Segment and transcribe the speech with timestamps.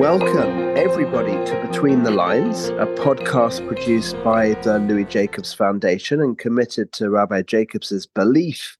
[0.00, 6.36] Welcome, everybody, to Between the Lines, a podcast produced by the Louis Jacobs Foundation and
[6.36, 8.76] committed to Rabbi Jacobs's belief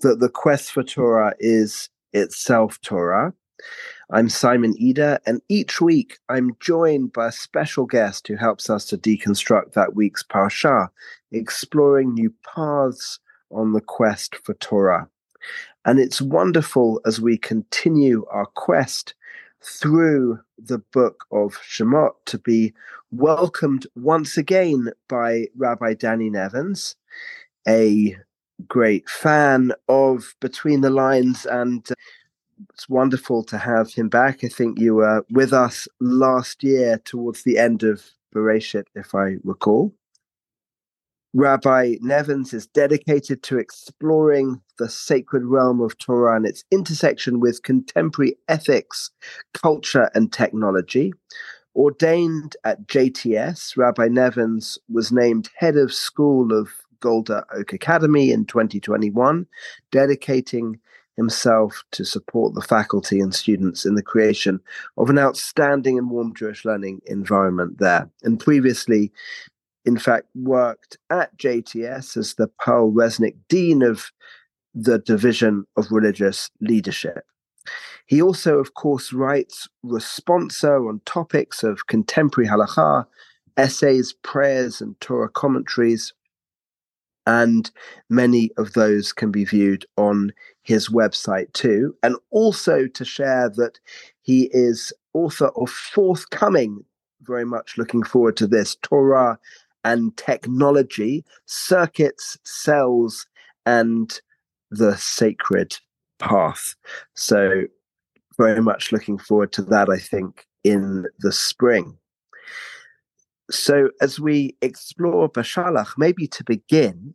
[0.00, 3.32] that the quest for Torah is itself Torah.
[4.10, 8.84] I'm Simon Eder, and each week I'm joined by a special guest who helps us
[8.86, 10.88] to deconstruct that week's parsha,
[11.32, 13.18] exploring new paths
[13.50, 15.08] on the quest for Torah.
[15.86, 19.14] And it's wonderful as we continue our quest
[19.62, 22.74] through the book of Shemot to be
[23.10, 26.94] welcomed once again by Rabbi Danny Nevins,
[27.66, 28.16] a
[28.68, 31.88] great fan of Between the Lines and
[32.72, 34.44] it's wonderful to have him back.
[34.44, 38.02] I think you were with us last year towards the end of
[38.34, 39.94] Bereshit, if I recall.
[41.36, 47.64] Rabbi Nevins is dedicated to exploring the sacred realm of Torah and its intersection with
[47.64, 49.10] contemporary ethics,
[49.52, 51.12] culture, and technology.
[51.74, 56.68] Ordained at JTS, Rabbi Nevins was named head of School of
[57.00, 59.44] Golda Och Academy in 2021,
[59.90, 60.78] dedicating
[61.16, 64.60] himself to support the faculty and students in the creation
[64.96, 68.10] of an outstanding and warm Jewish learning environment there.
[68.22, 69.12] And previously,
[69.84, 74.10] in fact, worked at JTS as the Pearl Resnick Dean of
[74.74, 77.24] the Division of Religious Leadership.
[78.06, 83.06] He also, of course, writes responsa on topics of contemporary halacha,
[83.56, 86.12] essays, prayers, and Torah commentaries
[87.26, 87.70] and
[88.10, 91.96] many of those can be viewed on his website too.
[92.02, 93.78] And also to share that
[94.22, 96.84] he is author of Forthcoming,
[97.22, 99.38] very much looking forward to this Torah
[99.84, 103.26] and Technology, Circuits, Cells,
[103.66, 104.20] and
[104.70, 105.76] the Sacred
[106.18, 106.74] Path.
[107.14, 107.64] So,
[108.36, 111.96] very much looking forward to that, I think, in the spring.
[113.50, 117.14] So, as we explore Beshalach, maybe to begin,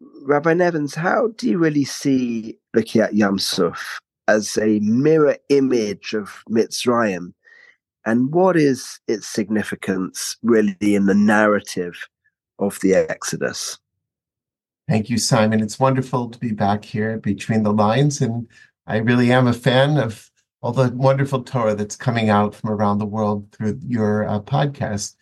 [0.00, 3.98] Rabbi Nevins, how do you really see Bikiat Yam Suf
[4.28, 7.32] as a mirror image of Mitzrayim?
[8.04, 12.08] And what is its significance really in the narrative
[12.58, 13.78] of the Exodus?
[14.88, 15.60] Thank you, Simon.
[15.60, 18.22] It's wonderful to be back here between the lines.
[18.22, 18.48] And
[18.86, 20.30] I really am a fan of
[20.62, 25.14] all the wonderful Torah that's coming out from around the world through your uh, podcast.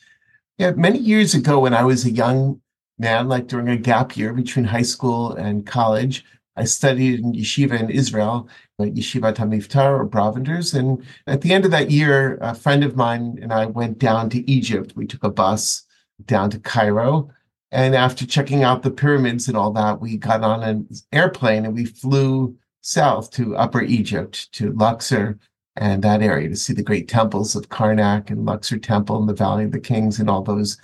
[0.59, 2.61] Yeah, many years ago, when I was a young
[2.99, 6.25] man, like during a gap year between high school and college,
[6.57, 8.49] I studied in yeshiva in Israel,
[8.79, 10.75] like Yeshiva Hamivtar or Brovenders.
[10.75, 14.31] And at the end of that year, a friend of mine and I went down
[14.31, 14.95] to Egypt.
[14.97, 15.85] We took a bus
[16.25, 17.31] down to Cairo.
[17.73, 21.75] And after checking out the pyramids and all that, we got on an airplane and
[21.75, 25.39] we flew south to Upper Egypt, to Luxor
[25.77, 29.35] and that area to see the great temples of Karnak and Luxor Temple and the
[29.35, 30.79] Valley of the Kings and all those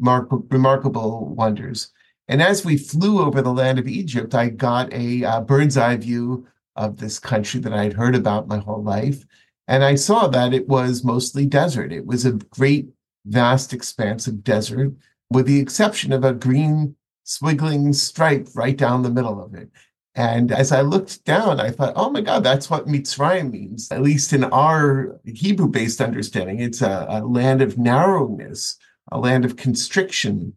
[0.00, 1.92] remarkable wonders.
[2.28, 5.96] And as we flew over the land of Egypt, I got a uh, bird's eye
[5.96, 6.46] view
[6.76, 9.24] of this country that I had heard about my whole life.
[9.68, 11.92] And I saw that it was mostly desert.
[11.92, 12.88] It was a great,
[13.26, 14.92] vast expanse of desert,
[15.30, 19.70] with the exception of a green swiggling stripe right down the middle of it.
[20.16, 24.02] And as I looked down, I thought, oh my God, that's what Mitzrayim means, at
[24.02, 26.60] least in our Hebrew based understanding.
[26.60, 28.76] It's a, a land of narrowness,
[29.10, 30.54] a land of constriction.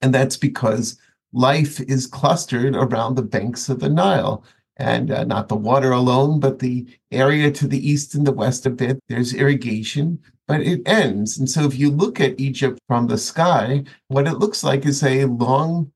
[0.00, 0.98] And that's because
[1.32, 4.44] life is clustered around the banks of the Nile.
[4.80, 8.64] And uh, not the water alone, but the area to the east and the west
[8.64, 9.00] of it.
[9.08, 11.36] There's irrigation, but it ends.
[11.36, 15.02] And so if you look at Egypt from the sky, what it looks like is
[15.02, 15.90] a long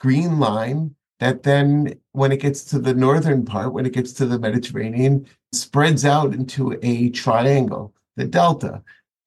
[0.00, 4.26] green line that then, when it gets to the northern part, when it gets to
[4.26, 8.82] the Mediterranean, spreads out into a triangle, the delta.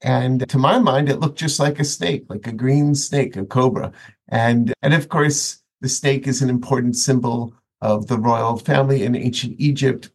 [0.05, 3.43] And to my mind, it looked just like a snake, like a green snake, a
[3.43, 3.91] cobra.
[4.29, 9.15] And, and of course, the snake is an important symbol of the royal family in
[9.15, 10.11] ancient Egypt.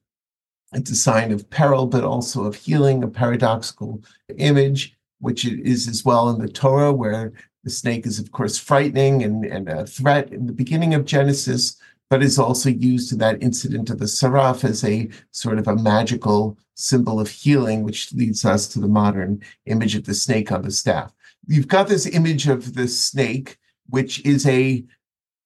[0.73, 4.05] It's a sign of peril, but also of healing, a paradoxical
[4.39, 7.33] image, which is as well in the Torah, where
[7.65, 11.81] the snake is, of course, frightening and, and a threat in the beginning of Genesis,
[12.11, 15.77] but is also used in that incident of the seraph as a sort of a
[15.77, 20.63] magical symbol of healing, which leads us to the modern image of the snake on
[20.63, 21.15] the staff.
[21.47, 23.59] You've got this image of the snake,
[23.89, 24.85] which is a,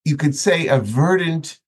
[0.04, 1.60] you could say, a verdant,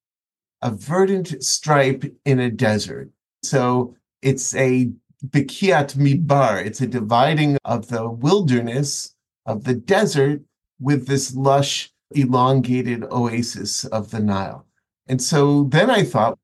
[0.62, 3.10] a verdant stripe in a desert.
[3.42, 4.90] So it's a
[5.28, 9.14] bikiat mibar, it's a dividing of the wilderness
[9.44, 10.40] of the desert
[10.81, 14.65] with this lush elongated oasis of the Nile.
[15.08, 16.38] And so then I thought,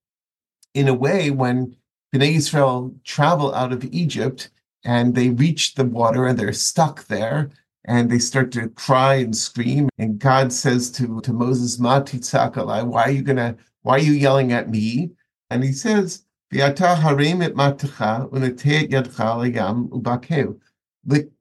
[0.75, 1.77] in a way, when
[2.15, 4.51] Bnei Israel travel out of Egypt
[4.85, 7.51] and they reach the water and they're stuck there
[7.85, 9.89] and they start to cry and scream.
[9.99, 14.71] And God says to, to Moses, why are you gonna, why are you yelling at
[14.71, 15.13] me?
[15.51, 16.25] And he says,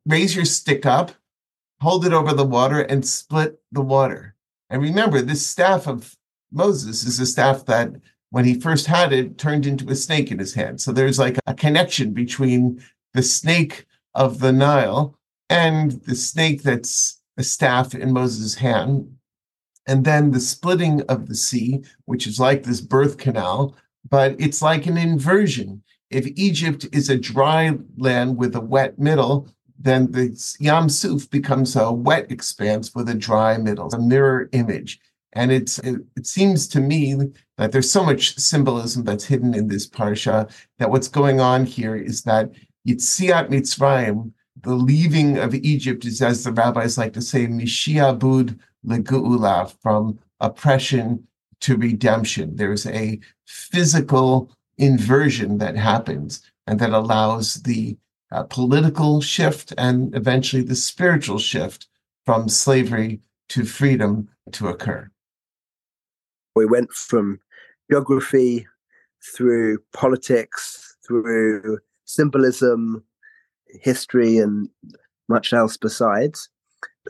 [0.06, 1.12] Raise your stick up,
[1.82, 4.36] hold it over the water, and split the water.
[4.70, 6.16] And remember, this staff of
[6.52, 7.92] Moses is a staff that,
[8.30, 10.82] when he first had it, turned into a snake in his hand.
[10.82, 12.84] So there's like a connection between
[13.14, 15.18] the snake of the Nile
[15.50, 19.18] and the snake that's a staff in Moses' hand.
[19.88, 23.76] And then the splitting of the sea, which is like this birth canal,
[24.08, 25.84] but it's like an inversion.
[26.10, 29.48] If Egypt is a dry land with a wet middle,
[29.80, 35.00] then the Yam Suf becomes a wet expanse with a dry middle, a mirror image.
[35.34, 37.16] And it's it, it, seems to me
[37.58, 41.96] that there's so much symbolism that's hidden in this parsha that what's going on here
[41.96, 42.52] is that
[42.88, 49.74] Yitziat Mitzrayim, the leaving of Egypt, is as the rabbis like to say, Mishiabud legu'ula,
[49.82, 51.26] from oppression
[51.62, 52.56] to redemption.
[52.56, 57.98] There's a physical inversion that happens and that allows the
[58.32, 61.88] uh, political shift and eventually the spiritual shift
[62.26, 63.20] from slavery
[63.50, 65.10] to freedom to occur.
[66.56, 67.40] We went from
[67.90, 68.68] geography
[69.36, 73.04] through politics, through symbolism,
[73.82, 74.70] history, and
[75.30, 76.50] much else besides.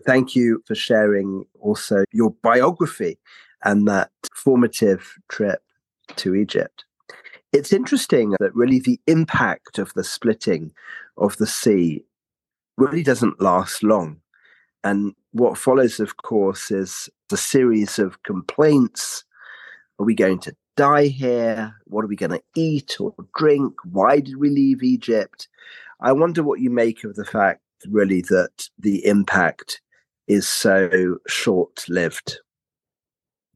[0.05, 3.17] Thank you for sharing also your biography
[3.63, 5.61] and that formative trip
[6.17, 6.85] to Egypt.
[7.53, 10.71] It's interesting that really the impact of the splitting
[11.17, 12.03] of the sea
[12.77, 14.21] really doesn't last long.
[14.83, 19.23] And what follows, of course, is a series of complaints.
[20.01, 21.75] Are we going to die here?
[21.86, 23.75] What are we going to eat or drink?
[23.83, 25.48] Why did we leave Egypt?
[26.00, 29.80] I wonder what you make of the fact, really, that the impact
[30.27, 32.39] is so short lived.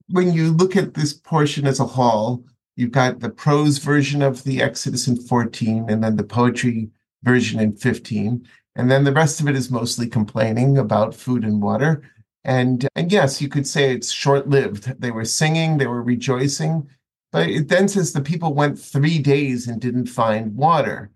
[0.10, 2.46] When you look at this portion as a whole,
[2.76, 6.92] you've got the prose version of the Exodus in 14, and then the poetry
[7.24, 8.48] version in 15.
[8.76, 12.04] And then the rest of it is mostly complaining about food and water.
[12.46, 15.02] And, and yes, you could say it's short lived.
[15.02, 16.88] They were singing, they were rejoicing,
[17.32, 21.10] but it then says the people went three days and didn't find water.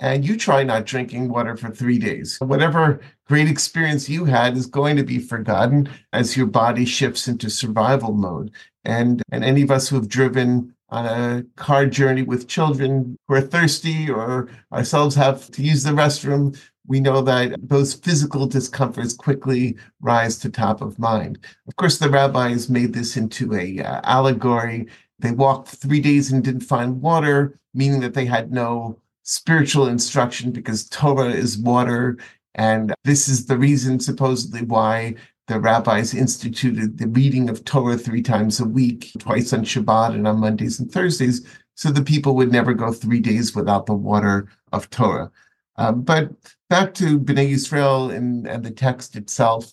[0.00, 2.38] And you try not drinking water for three days.
[2.40, 7.50] Whatever great experience you had is going to be forgotten as your body shifts into
[7.50, 8.52] survival mode.
[8.84, 13.34] And, and any of us who have driven on a car journey with children who
[13.34, 16.56] are thirsty or ourselves have to use the restroom,
[16.88, 21.38] we know that those physical discomforts quickly rise to top of mind.
[21.68, 24.88] Of course, the rabbis made this into a uh, allegory.
[25.18, 30.50] They walked three days and didn't find water, meaning that they had no spiritual instruction
[30.50, 32.16] because Torah is water.
[32.54, 35.14] And this is the reason, supposedly, why
[35.46, 40.26] the rabbis instituted the reading of Torah three times a week, twice on Shabbat and
[40.26, 44.48] on Mondays and Thursdays, so the people would never go three days without the water
[44.72, 45.30] of Torah.
[45.76, 46.30] Um, but
[46.68, 49.72] back to Bnei Israel and, and the text itself,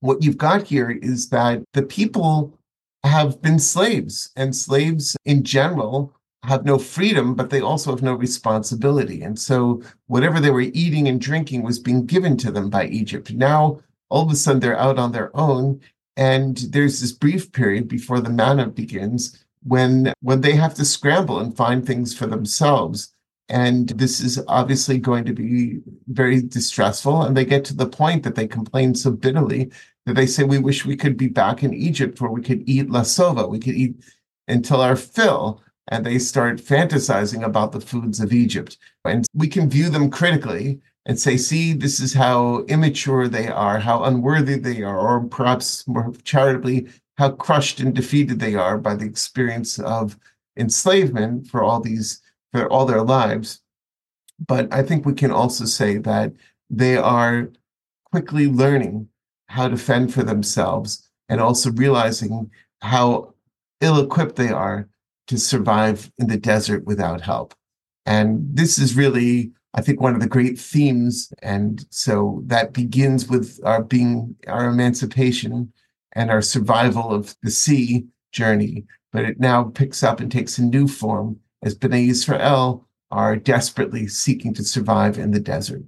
[0.00, 2.58] what you've got here is that the people
[3.04, 8.14] have been slaves, and slaves in general have no freedom, but they also have no
[8.14, 9.22] responsibility.
[9.22, 13.32] And so whatever they were eating and drinking was being given to them by Egypt.
[13.32, 15.80] Now all of a sudden they're out on their own
[16.16, 21.40] and there's this brief period before the manna begins when when they have to scramble
[21.40, 23.13] and find things for themselves
[23.48, 27.22] and this is obviously going to be very distressful.
[27.22, 29.70] And they get to the point that they complain so bitterly
[30.06, 32.88] that they say we wish we could be back in egypt where we could eat
[32.88, 33.96] lasova we could eat
[34.48, 35.62] until our fill.
[35.88, 38.78] And they start fantasizing about the foods of egypt.
[39.04, 43.78] And we can view them critically and say, see, this is how immature they are,
[43.78, 48.94] how unworthy they are, or perhaps more charitably, how crushed and defeated they are by
[48.94, 50.16] the experience of
[50.56, 52.22] enslavement for all these
[52.54, 53.60] for all their lives.
[54.46, 56.32] But I think we can also say that
[56.70, 57.50] they are
[58.12, 59.08] quickly learning
[59.46, 63.34] how to fend for themselves and also realizing how
[63.80, 64.88] ill equipped they are
[65.26, 67.54] to survive in the desert without help.
[68.06, 73.26] And this is really I think one of the great themes, and so that begins
[73.26, 75.72] with our being our emancipation
[76.12, 80.62] and our survival of the sea journey, but it now picks up and takes a
[80.62, 85.82] new form as Bnei Israel are desperately seeking to survive in the desert.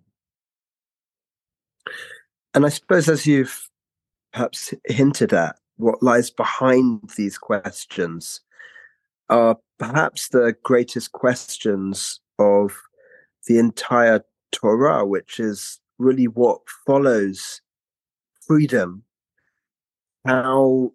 [2.54, 3.68] And I suppose as you've
[4.32, 8.40] perhaps hinted at, what lies behind these questions
[9.28, 12.74] are perhaps the greatest questions of
[13.46, 17.60] the entire Torah, which is really what follows
[18.46, 19.02] freedom.
[20.24, 20.92] How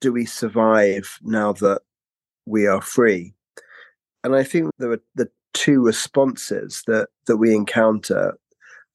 [0.00, 1.80] do we survive now that
[2.44, 3.34] we are free?
[4.22, 8.36] And I think there are the two responses that, that we encounter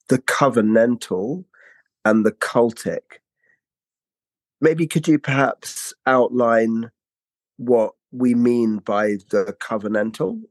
[0.09, 1.45] the covenantal
[2.03, 3.19] and the cultic.
[4.61, 6.91] Maybe could you perhaps outline
[7.57, 10.41] what we mean by the covenantal?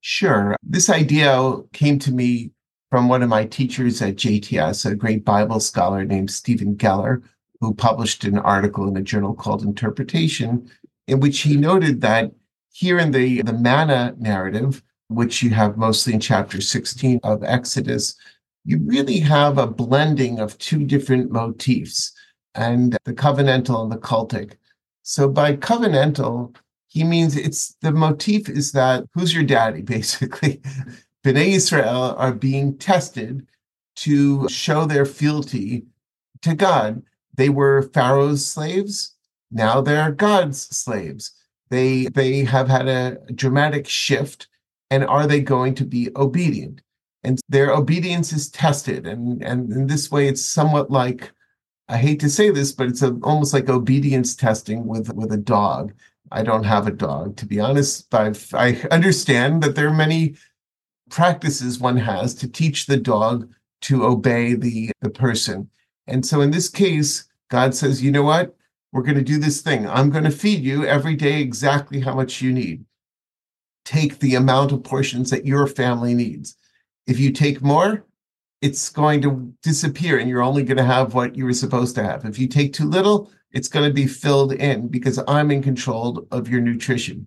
[0.00, 0.56] Sure.
[0.62, 2.50] This idea came to me
[2.90, 7.22] from one of my teachers at JTS, a great Bible scholar named Stephen Geller,
[7.60, 10.68] who published an article in a journal called Interpretation,
[11.06, 12.32] in which he noted that
[12.72, 18.16] here in the, the manna narrative, which you have mostly in chapter 16 of Exodus,
[18.64, 22.12] you really have a blending of two different motifs
[22.54, 24.54] and the covenantal and the cultic.
[25.02, 26.56] So by covenantal,
[26.88, 30.60] he means it's the motif is that who's your daddy, basically.
[31.24, 33.46] Bnei Israel are being tested
[33.94, 35.84] to show their fealty
[36.42, 37.02] to God.
[37.34, 39.14] They were Pharaoh's slaves.
[39.50, 41.32] Now they're God's slaves.
[41.72, 44.48] They they have had a dramatic shift.
[44.92, 46.82] And are they going to be obedient?
[47.24, 49.06] And their obedience is tested.
[49.06, 51.32] And, and in this way, it's somewhat like
[51.88, 55.44] I hate to say this, but it's a, almost like obedience testing with with a
[55.56, 55.94] dog.
[56.30, 60.34] I don't have a dog, to be honest, but I understand that there are many
[61.10, 63.50] practices one has to teach the dog
[63.82, 65.70] to obey the the person.
[66.06, 68.54] And so in this case, God says, you know what?
[68.92, 69.88] We're going to do this thing.
[69.88, 72.84] I'm going to feed you every day exactly how much you need.
[73.84, 76.56] Take the amount of portions that your family needs.
[77.06, 78.04] If you take more,
[78.60, 82.04] it's going to disappear and you're only going to have what you were supposed to
[82.04, 82.24] have.
[82.24, 86.26] If you take too little, it's going to be filled in because I'm in control
[86.30, 87.26] of your nutrition.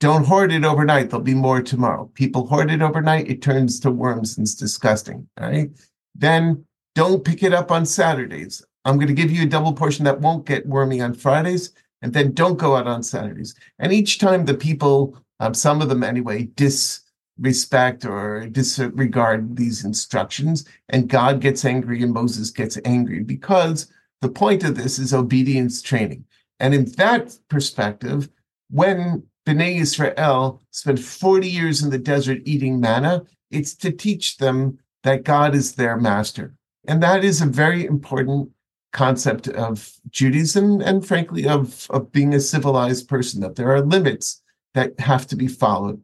[0.00, 1.10] Don't hoard it overnight.
[1.10, 2.10] There'll be more tomorrow.
[2.14, 5.28] People hoard it overnight, it turns to worms and it's disgusting.
[5.38, 5.70] Right?
[6.14, 8.64] Then don't pick it up on Saturdays.
[8.84, 11.72] I'm going to give you a double portion that won't get wormy on Fridays.
[12.02, 13.54] And then don't go out on Saturdays.
[13.78, 20.64] And each time the people, um, some of them anyway, disrespect or disregard these instructions.
[20.88, 23.86] And God gets angry and Moses gets angry because
[24.20, 26.24] the point of this is obedience training.
[26.58, 28.28] And in that perspective,
[28.70, 34.78] when Bnei Israel spent 40 years in the desert eating manna, it's to teach them
[35.02, 36.54] that God is their master.
[36.86, 38.50] And that is a very important
[38.92, 44.42] concept of Judaism and frankly of, of being a civilized person, that there are limits
[44.74, 46.00] that have to be followed.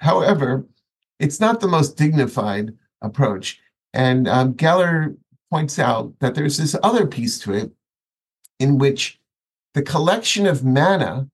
[0.00, 0.66] However,
[1.18, 3.60] it's not the most dignified approach.
[3.92, 5.16] And um, Geller
[5.50, 7.72] points out that there's this other piece to it
[8.58, 9.20] in which
[9.74, 11.28] the collection of manna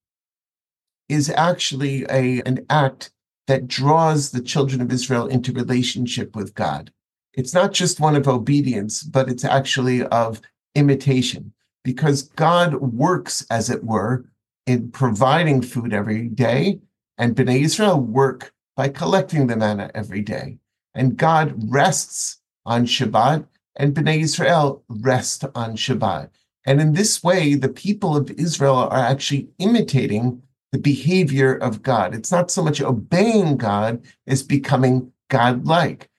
[1.09, 3.11] is actually a, an act
[3.47, 6.93] that draws the children of Israel into relationship with God.
[7.35, 10.41] It's not just one of obedience, but it's actually of
[10.77, 11.53] imitation
[11.83, 14.27] because God works, as it were,
[14.67, 16.81] in providing food every day,
[17.19, 20.59] and Bnei Israel work by collecting the manna every day.
[20.95, 26.31] And God rests on Shabbat, and Bnei Israel rest on Shabbat.
[26.67, 30.43] And in this way, the people of Israel are actually imitating
[30.73, 32.15] the behavior of God.
[32.15, 36.11] It's not so much obeying God as becoming God-like.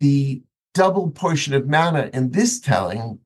[0.00, 0.42] The
[0.74, 3.20] double portion of manna in this telling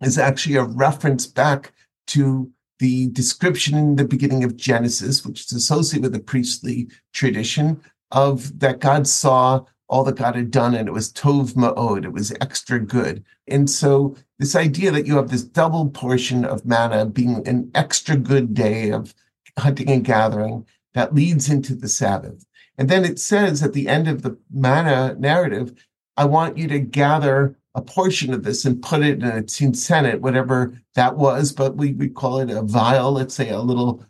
[0.00, 1.72] is actually a reference back
[2.08, 7.80] to the description in the beginning of Genesis, which is associated with the priestly tradition
[8.10, 12.12] of that God saw all that God had done and it was tov ma'od, it
[12.12, 13.24] was extra good.
[13.46, 18.16] And so this idea that you have this double portion of manna being an extra
[18.16, 19.14] good day of
[19.58, 22.44] hunting and gathering that leads into the Sabbath.
[22.78, 25.74] And then it says at the end of the manna narrative,
[26.16, 30.20] I want you to gather a portion of this and put it in a tzintzit,
[30.20, 34.04] whatever that was, but we, we call it a vial, let's say a little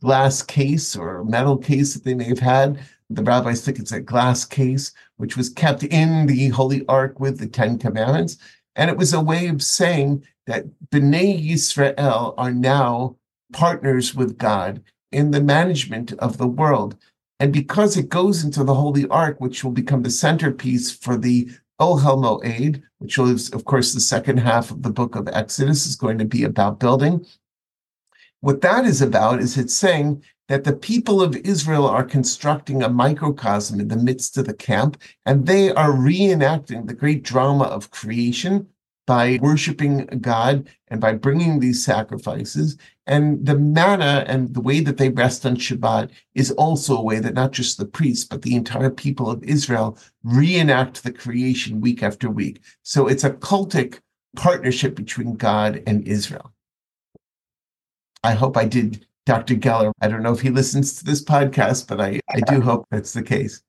[0.00, 2.78] glass case or metal case that they may have had
[3.14, 7.38] the rabbis think it's a glass case, which was kept in the Holy Ark with
[7.38, 8.38] the Ten Commandments.
[8.76, 13.16] And it was a way of saying that Bnei Yisrael are now
[13.52, 16.96] partners with God in the management of the world.
[17.38, 21.50] And because it goes into the Holy Ark, which will become the centerpiece for the
[21.80, 25.96] Ohel Moed, which is, of course, the second half of the book of Exodus, is
[25.96, 27.26] going to be about building.
[28.40, 32.88] What that is about is it's saying that the people of Israel are constructing a
[32.88, 37.90] microcosm in the midst of the camp, and they are reenacting the great drama of
[37.90, 38.66] creation
[39.06, 42.76] by worshiping God and by bringing these sacrifices.
[43.06, 47.18] And the manna and the way that they rest on Shabbat is also a way
[47.18, 52.02] that not just the priests, but the entire people of Israel reenact the creation week
[52.02, 52.62] after week.
[52.82, 53.98] So it's a cultic
[54.36, 56.52] partnership between God and Israel.
[58.24, 59.54] I hope I did Dr.
[59.54, 59.92] Geller.
[60.00, 63.12] I don't know if he listens to this podcast, but I, I do hope that's
[63.12, 63.62] the case.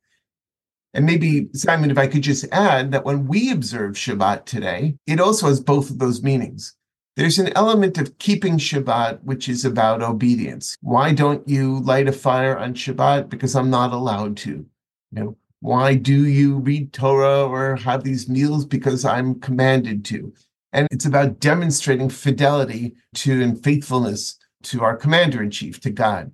[0.93, 5.19] And maybe, Simon, if I could just add that when we observe Shabbat today, it
[5.19, 6.75] also has both of those meanings.
[7.15, 10.77] There's an element of keeping Shabbat, which is about obedience.
[10.81, 13.29] Why don't you light a fire on Shabbat?
[13.29, 14.49] Because I'm not allowed to.
[14.49, 14.65] You
[15.11, 18.65] know, why do you read Torah or have these meals?
[18.65, 20.33] Because I'm commanded to.
[20.73, 26.31] And it's about demonstrating fidelity to and faithfulness to our commander in chief, to God.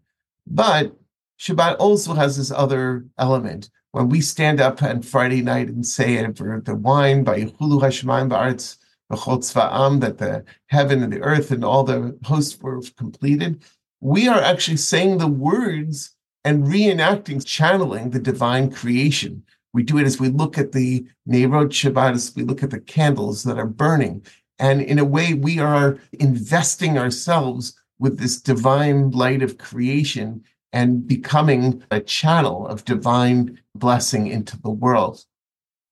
[0.47, 0.95] But
[1.39, 6.23] Shabbat also has this other element when we stand up on Friday night and say
[6.23, 8.77] over the wine Vayechulu Hashemaim Ba'aretz
[9.11, 13.63] V'chol that the heaven and the earth and all the hosts were completed,
[14.01, 16.15] we are actually saying the words
[16.45, 19.43] and reenacting, channeling the divine creation.
[19.73, 22.79] We do it as we look at the Neirot Shabbat, as we look at the
[22.79, 24.25] candles that are burning.
[24.57, 31.07] And in a way, we are investing ourselves with this divine light of creation and
[31.07, 35.23] becoming a channel of divine blessing into the world.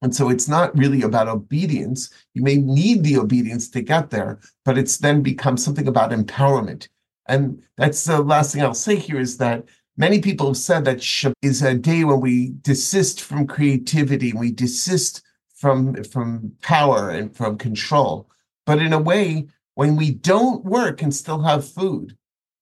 [0.01, 2.09] And so it's not really about obedience.
[2.33, 6.87] You may need the obedience to get there, but it's then become something about empowerment.
[7.27, 9.63] And that's the last thing I'll say here is that
[9.97, 14.51] many people have said that Shabbat is a day when we desist from creativity, we
[14.51, 15.23] desist
[15.55, 18.29] from, from power and from control.
[18.65, 22.15] But in a way, when we don't work and still have food,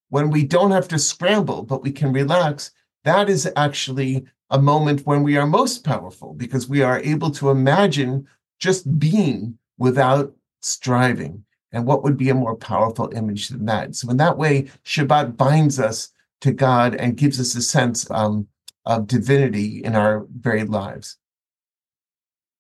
[0.10, 2.72] when we don't have to scramble, but we can relax,
[3.04, 7.50] that is actually a moment when we are most powerful because we are able to
[7.50, 8.28] imagine
[8.60, 11.44] just being without striving.
[11.72, 13.96] And what would be a more powerful image than that?
[13.96, 16.10] So, in that way, Shabbat binds us
[16.42, 18.48] to God and gives us a sense um,
[18.86, 21.18] of divinity in our very lives.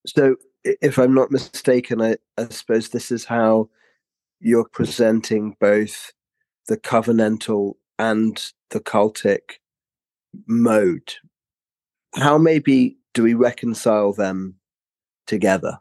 [0.05, 3.69] So, if I'm not mistaken, I, I suppose this is how
[4.39, 6.11] you're presenting both
[6.67, 9.59] the covenantal and the cultic
[10.47, 11.13] mode.
[12.15, 14.55] How maybe do we reconcile them
[15.27, 15.79] together?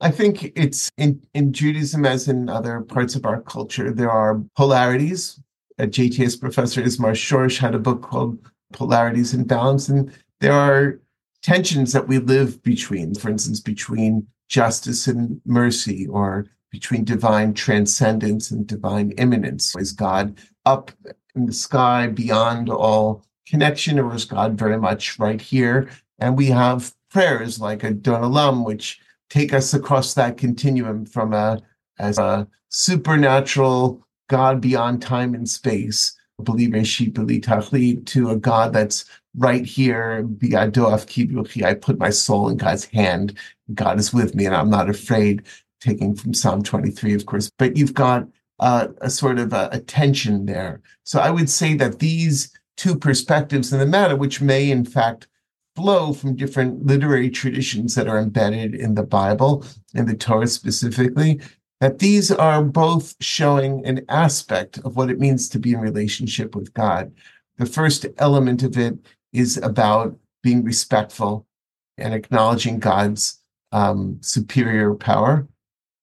[0.00, 4.42] I think it's in, in Judaism, as in other parts of our culture, there are
[4.56, 5.40] polarities.
[5.78, 8.38] A JTS professor Ismar Schorsch had a book called
[8.72, 11.00] Polarities and Balance, and there are
[11.42, 18.50] tensions that we live between, for instance, between justice and mercy, or between divine transcendence
[18.50, 19.76] and divine immanence.
[19.76, 20.90] Is God up
[21.34, 25.88] in the sky beyond all connection, is God very much right here?
[26.18, 31.60] And we have prayers like Adon Olam, which take us across that continuum from a
[31.98, 36.42] as a supernatural God beyond time and space, a
[38.06, 39.04] to a God that's
[39.36, 40.26] right here.
[41.64, 43.38] I put my soul in God's hand.
[43.74, 45.42] God is with me, and I'm not afraid
[45.80, 48.26] taking from Psalm 23, of course, but you've got
[48.60, 50.80] uh, a sort of a, a, tension there.
[51.02, 55.28] So I would say that these two perspectives in the matter, which may in fact
[55.76, 61.40] flow from different literary traditions that are embedded in the Bible, in the Torah specifically,
[61.80, 66.54] that these are both showing an aspect of what it means to be in relationship
[66.54, 67.12] with God.
[67.58, 68.98] The first element of it
[69.32, 71.46] is about being respectful
[71.98, 73.40] and acknowledging God's
[73.72, 75.48] um, superior power.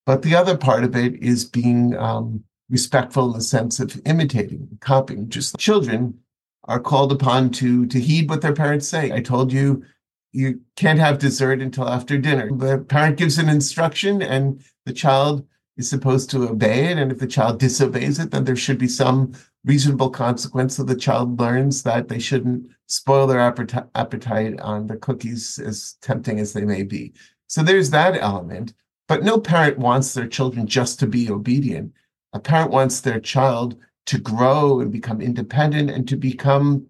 [0.06, 4.78] But the other part of it is being um, respectful in the sense of imitating,
[4.82, 5.30] copying.
[5.30, 6.18] Just children
[6.65, 9.12] are called upon to to heed what their parents say.
[9.12, 9.84] I told you
[10.32, 12.50] you can't have dessert until after dinner.
[12.50, 15.45] The parent gives an instruction, and the child
[15.78, 16.97] is supposed to obey it.
[16.97, 19.34] And if the child disobeys it, then there should be some
[19.65, 25.60] reasonable consequence so the child learns that they shouldn't spoil their appetite on the cookies,
[25.60, 27.13] as tempting as they may be.
[27.47, 28.74] So there's that element.
[29.08, 31.91] But no parent wants their children just to be obedient.
[32.32, 33.76] A parent wants their child
[34.08, 36.88] to grow and become independent and to become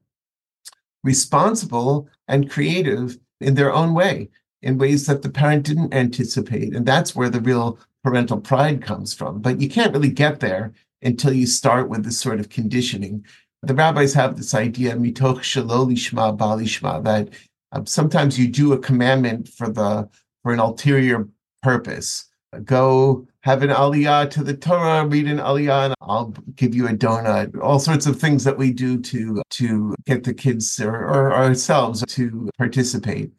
[1.04, 4.30] responsible and creative in their own way,
[4.62, 6.76] in ways that the parent didn't anticipate.
[6.76, 9.42] And that's where the real parental pride comes from.
[9.42, 13.26] But you can't really get there until you start with this sort of conditioning.
[13.64, 17.30] The rabbis have this idea, mitoch shalolishma balishma, that
[17.72, 20.10] um, sometimes you do a commandment for the
[20.44, 21.28] for an ulterior
[21.62, 22.31] purpose.
[22.64, 26.92] Go have an aliyah to the Torah, read an aliyah, and I'll give you a
[26.92, 27.58] donut.
[27.62, 32.04] All sorts of things that we do to to get the kids or, or ourselves
[32.08, 33.32] to participate.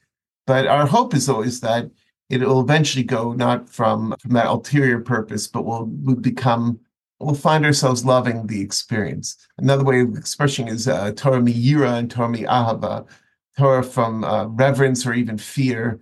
[0.47, 1.91] But our hope is always that
[2.31, 6.81] it'll eventually go not from, from that ulterior purpose, but we'll, we'll become
[7.21, 9.37] we'll find ourselves loving the experience.
[9.59, 13.07] Another way of expressing is uh, Torah mi yira and Torah mi ahava,
[13.57, 16.01] Torah from uh, reverence or even fear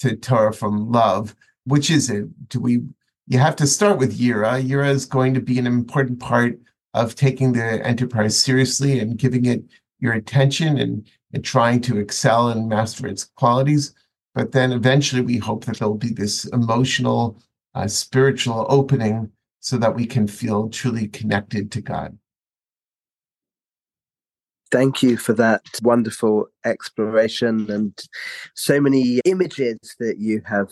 [0.00, 1.36] to Torah from love.
[1.64, 2.48] Which is it?
[2.48, 2.82] Do we?
[3.26, 4.62] You have to start with yira.
[4.66, 6.58] Yira is going to be an important part
[6.94, 9.62] of taking the enterprise seriously and giving it
[10.00, 13.94] your attention and, and trying to excel and master its qualities.
[14.34, 17.40] But then eventually, we hope that there'll be this emotional,
[17.74, 22.16] uh, spiritual opening so that we can feel truly connected to God.
[24.70, 27.92] Thank you for that wonderful exploration and
[28.54, 30.70] so many images that you have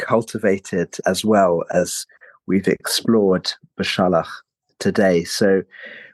[0.00, 2.06] cultivated as well as
[2.46, 4.28] we've explored Beshalach
[4.78, 5.24] today.
[5.24, 5.62] So,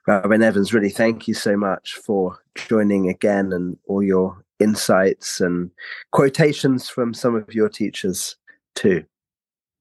[0.06, 5.70] Rabbi Nevins, really thank you so much for joining again and all your insights and
[6.12, 8.36] quotations from some of your teachers
[8.74, 9.04] too.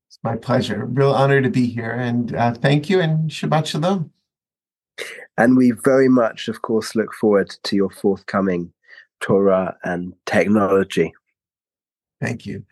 [0.07, 0.85] It's my pleasure.
[0.85, 1.91] Real honor to be here.
[1.91, 4.11] And uh, thank you and Shabbat Shalom.
[5.37, 8.71] And we very much, of course, look forward to your forthcoming
[9.19, 11.13] Torah and technology.
[12.21, 12.63] Thank you.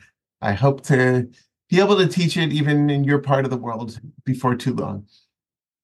[0.43, 1.27] I hope to
[1.69, 5.07] be able to teach it even in your part of the world before too long.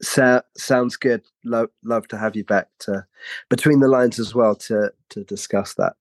[0.02, 1.24] So, sounds good.
[1.44, 3.06] Love, love to have you back to
[3.50, 5.94] between the lines as well to to discuss that.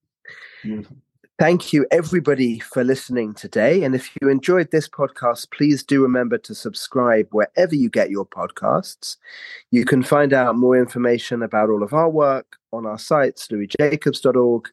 [1.38, 3.84] Thank you, everybody, for listening today.
[3.84, 8.26] And if you enjoyed this podcast, please do remember to subscribe wherever you get your
[8.26, 9.16] podcasts.
[9.70, 14.68] You can find out more information about all of our work on our sites, louisjacobs.org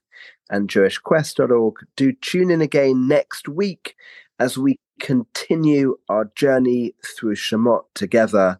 [0.50, 1.76] and jewishquest.org.
[1.96, 3.96] Do tune in again next week
[4.40, 8.60] as we continue our journey through Shemot together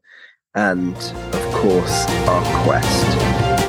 [0.54, 3.55] and, of course, our quest.